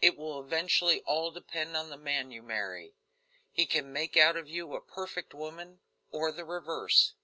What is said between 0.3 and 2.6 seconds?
eventually all depend upon the man you